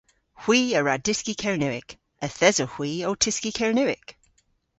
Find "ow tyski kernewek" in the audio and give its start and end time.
3.07-4.07